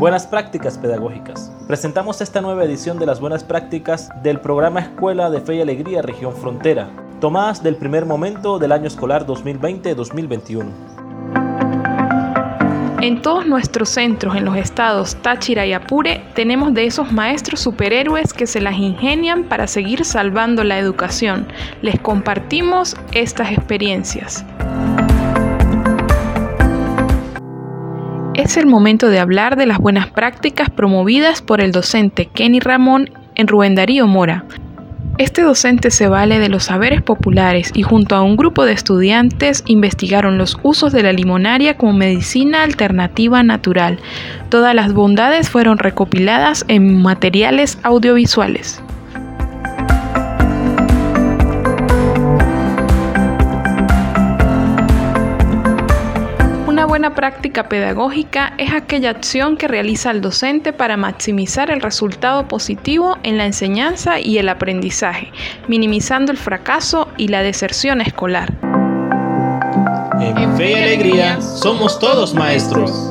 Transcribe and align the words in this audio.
Buenas 0.00 0.26
prácticas 0.26 0.78
pedagógicas. 0.78 1.52
Presentamos 1.66 2.22
esta 2.22 2.40
nueva 2.40 2.64
edición 2.64 2.98
de 2.98 3.04
las 3.04 3.20
buenas 3.20 3.44
prácticas 3.44 4.08
del 4.22 4.40
programa 4.40 4.80
Escuela 4.80 5.28
de 5.28 5.42
Fe 5.42 5.56
y 5.56 5.60
Alegría 5.60 6.00
Región 6.00 6.34
Frontera, 6.34 6.88
tomadas 7.20 7.62
del 7.62 7.76
primer 7.76 8.06
momento 8.06 8.58
del 8.58 8.72
año 8.72 8.86
escolar 8.86 9.26
2020-2021. 9.26 10.64
En 13.02 13.20
todos 13.20 13.46
nuestros 13.46 13.90
centros 13.90 14.36
en 14.36 14.46
los 14.46 14.56
estados 14.56 15.16
Táchira 15.16 15.66
y 15.66 15.74
Apure 15.74 16.24
tenemos 16.34 16.72
de 16.72 16.86
esos 16.86 17.12
maestros 17.12 17.60
superhéroes 17.60 18.32
que 18.32 18.46
se 18.46 18.62
las 18.62 18.78
ingenian 18.78 19.44
para 19.44 19.66
seguir 19.66 20.06
salvando 20.06 20.64
la 20.64 20.78
educación. 20.78 21.46
Les 21.82 22.00
compartimos 22.00 22.96
estas 23.12 23.52
experiencias. 23.52 24.46
Es 28.40 28.56
el 28.56 28.64
momento 28.64 29.10
de 29.10 29.18
hablar 29.18 29.56
de 29.56 29.66
las 29.66 29.76
buenas 29.76 30.06
prácticas 30.06 30.70
promovidas 30.70 31.42
por 31.42 31.60
el 31.60 31.72
docente 31.72 32.24
Kenny 32.24 32.58
Ramón 32.58 33.10
en 33.34 33.46
Rubén 33.46 33.74
Darío 33.74 34.06
Mora. 34.06 34.46
Este 35.18 35.42
docente 35.42 35.90
se 35.90 36.08
vale 36.08 36.38
de 36.38 36.48
los 36.48 36.64
saberes 36.64 37.02
populares 37.02 37.70
y 37.74 37.82
junto 37.82 38.16
a 38.16 38.22
un 38.22 38.38
grupo 38.38 38.64
de 38.64 38.72
estudiantes 38.72 39.62
investigaron 39.66 40.38
los 40.38 40.56
usos 40.62 40.90
de 40.90 41.02
la 41.02 41.12
limonaria 41.12 41.76
como 41.76 41.92
medicina 41.92 42.62
alternativa 42.62 43.42
natural. 43.42 43.98
Todas 44.48 44.74
las 44.74 44.94
bondades 44.94 45.50
fueron 45.50 45.76
recopiladas 45.76 46.64
en 46.68 47.02
materiales 47.02 47.78
audiovisuales. 47.82 48.82
Buena 57.00 57.14
práctica 57.14 57.66
pedagógica 57.66 58.52
es 58.58 58.74
aquella 58.74 59.08
acción 59.08 59.56
que 59.56 59.66
realiza 59.66 60.10
el 60.10 60.20
docente 60.20 60.74
para 60.74 60.98
maximizar 60.98 61.70
el 61.70 61.80
resultado 61.80 62.46
positivo 62.46 63.16
en 63.22 63.38
la 63.38 63.46
enseñanza 63.46 64.20
y 64.20 64.36
el 64.36 64.50
aprendizaje, 64.50 65.32
minimizando 65.66 66.30
el 66.30 66.36
fracaso 66.36 67.08
y 67.16 67.28
la 67.28 67.42
deserción 67.42 68.02
escolar. 68.02 68.52
En 70.20 70.56
Fe 70.58 70.72
y 70.72 70.74
Alegría 70.74 71.40
somos 71.40 71.98
todos 71.98 72.34
maestros. 72.34 73.08